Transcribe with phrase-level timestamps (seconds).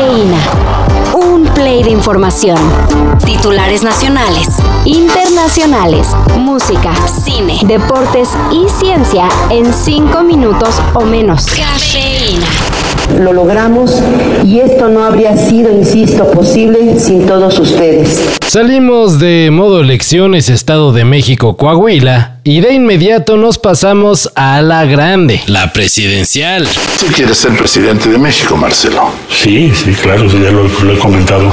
[0.00, 0.38] Cafeína.
[1.12, 2.56] Un play de información.
[3.26, 4.48] Titulares nacionales,
[4.86, 6.08] internacionales,
[6.38, 11.44] música, cine, deportes y ciencia en cinco minutos o menos.
[11.48, 12.46] Cafeína.
[13.18, 14.00] Lo logramos
[14.42, 18.38] y esto no habría sido, insisto, posible sin todos ustedes.
[18.46, 24.84] Salimos de modo elecciones Estado de México Coahuila y de inmediato nos pasamos a la
[24.86, 26.66] grande, la presidencial.
[26.98, 29.10] Si quieres ser presidente de México, Marcelo.
[29.30, 31.50] Sí, sí, claro, ya lo, lo he comentado.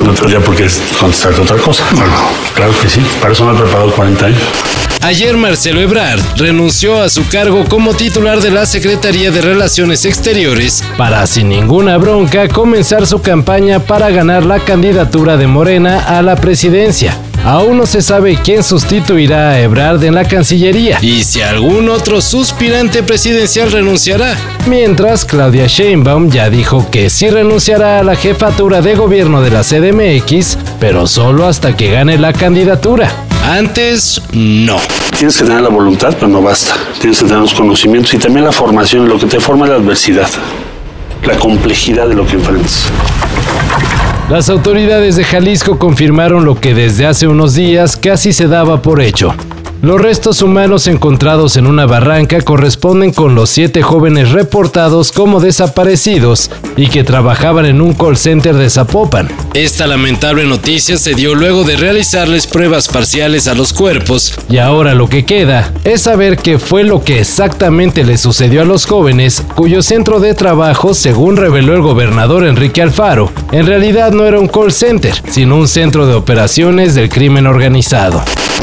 [0.00, 0.66] No tendría por qué
[0.98, 1.84] contestarte otra cosa.
[2.54, 4.40] Claro que sí, para eso me he preparado 40 años.
[5.02, 10.84] Ayer Marcelo Ebrard renunció a su cargo como titular de la Secretaría de Relaciones Exteriores
[10.96, 16.36] para sin ninguna bronca comenzar su campaña para ganar la candidatura de Morena a la
[16.36, 17.18] presidencia.
[17.44, 22.20] Aún no se sabe quién sustituirá a Ebrard en la Cancillería y si algún otro
[22.20, 24.36] suspirante presidencial renunciará.
[24.66, 29.62] Mientras, Claudia Sheinbaum ya dijo que sí renunciará a la jefatura de gobierno de la
[29.64, 33.10] CDMX, pero solo hasta que gane la candidatura.
[33.44, 34.76] Antes, no.
[35.18, 36.76] Tienes que tener la voluntad, pero no basta.
[37.00, 40.28] Tienes que tener los conocimientos y también la formación, lo que te forma la adversidad,
[41.24, 42.84] la complejidad de lo que enfrentas.
[44.30, 49.02] Las autoridades de Jalisco confirmaron lo que desde hace unos días casi se daba por
[49.02, 49.34] hecho.
[49.82, 56.52] Los restos humanos encontrados en una barranca corresponden con los siete jóvenes reportados como desaparecidos
[56.76, 59.28] y que trabajaban en un call center de Zapopan.
[59.54, 64.94] Esta lamentable noticia se dio luego de realizarles pruebas parciales a los cuerpos y ahora
[64.94, 69.42] lo que queda es saber qué fue lo que exactamente le sucedió a los jóvenes
[69.56, 74.46] cuyo centro de trabajo, según reveló el gobernador Enrique Alfaro, en realidad no era un
[74.46, 78.22] call center, sino un centro de operaciones del crimen organizado.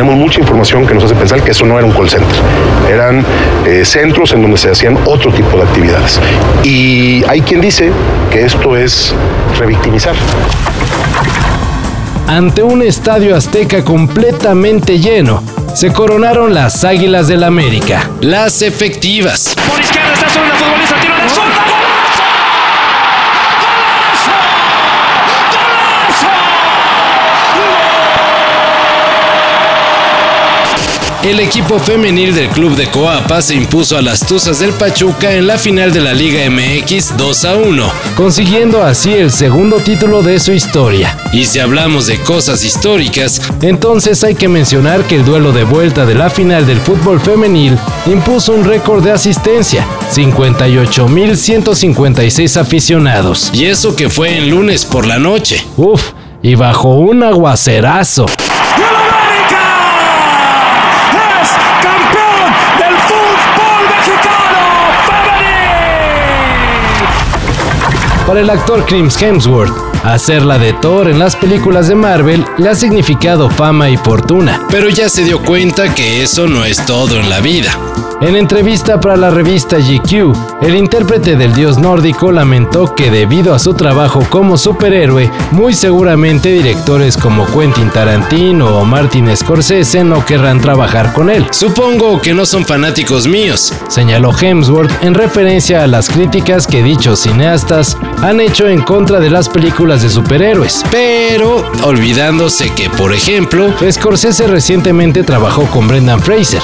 [0.00, 2.36] Tenemos mucha información que nos hace pensar que eso no era un call center.
[2.90, 3.24] Eran
[3.66, 6.20] eh, centros en donde se hacían otro tipo de actividades.
[6.64, 7.90] Y hay quien dice
[8.30, 9.14] que esto es
[9.58, 10.14] revictimizar.
[12.26, 15.42] Ante un estadio azteca completamente lleno,
[15.74, 19.54] se coronaron las Águilas del América, las efectivas.
[19.68, 20.89] Por izquierda está sobre la futbolista,
[31.22, 35.46] El equipo femenil del club de Coapa se impuso a las Tuzas del Pachuca en
[35.46, 40.40] la final de la Liga MX 2 a 1, consiguiendo así el segundo título de
[40.40, 41.18] su historia.
[41.34, 46.06] Y si hablamos de cosas históricas, entonces hay que mencionar que el duelo de vuelta
[46.06, 47.76] de la final del fútbol femenil
[48.06, 53.50] impuso un récord de asistencia, 58.156 aficionados.
[53.52, 55.62] Y eso que fue en lunes por la noche.
[55.76, 58.24] Uf, y bajo un aguacerazo.
[68.30, 72.74] Para el actor Chris Hemsworth, hacerla de Thor en las películas de Marvel le ha
[72.74, 77.28] significado fama y fortuna, pero ya se dio cuenta que eso no es todo en
[77.28, 77.78] la vida.
[78.22, 83.58] En entrevista para la revista GQ, el intérprete del dios nórdico lamentó que debido a
[83.58, 90.60] su trabajo como superhéroe, muy seguramente directores como Quentin Tarantino o Martin Scorsese no querrán
[90.60, 91.46] trabajar con él.
[91.50, 97.20] Supongo que no son fanáticos míos, señaló Hemsworth en referencia a las críticas que dichos
[97.20, 99.48] cineastas han hecho en contra de las
[99.90, 100.84] películas de superhéroes.
[100.90, 106.62] Pero olvidándose que, por ejemplo, Scorsese recientemente trabajó con Brendan Fraser,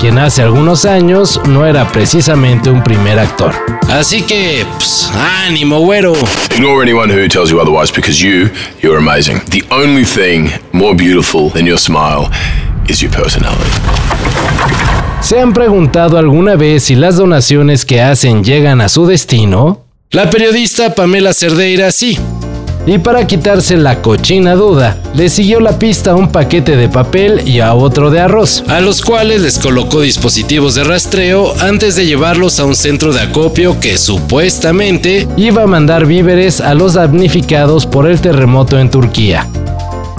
[0.00, 3.52] quien hace algunos años no era precisamente un primer actor.
[3.88, 5.10] Así que, pues,
[5.46, 6.12] ánimo, güero.
[6.54, 8.48] Ignore anyone who tells you otherwise because you,
[8.80, 9.40] you're amazing.
[9.50, 12.30] The only thing more beautiful than your smile
[12.88, 13.70] is your personality.
[15.20, 19.84] ¿Se han preguntado alguna vez si las donaciones que hacen llegan a su destino?
[20.10, 22.18] La periodista Pamela Cerdeira sí.
[22.88, 27.46] Y para quitarse la cochina duda, le siguió la pista a un paquete de papel
[27.46, 32.06] y a otro de arroz, a los cuales les colocó dispositivos de rastreo antes de
[32.06, 37.84] llevarlos a un centro de acopio que supuestamente iba a mandar víveres a los damnificados
[37.84, 39.46] por el terremoto en Turquía.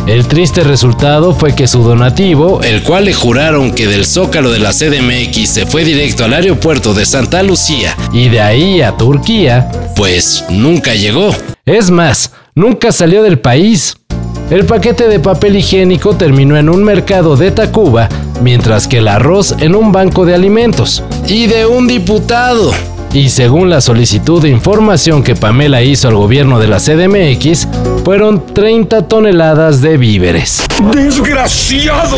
[0.06, 4.60] El triste resultado fue que su donativo, el cual le juraron que del zócalo de
[4.60, 9.72] la CDMX se fue directo al aeropuerto de Santa Lucía y de ahí a Turquía,
[9.96, 11.36] pues nunca llegó.
[11.66, 13.96] Es más, nunca salió del país.
[14.50, 18.10] El paquete de papel higiénico terminó en un mercado de Tacuba,
[18.42, 21.02] mientras que el arroz en un banco de alimentos.
[21.28, 22.72] Y de un diputado.
[23.14, 27.68] Y según la solicitud de información que Pamela hizo al gobierno de la CDMX,
[28.04, 30.66] fueron 30 toneladas de víveres.
[30.94, 32.18] ¡Desgraciado!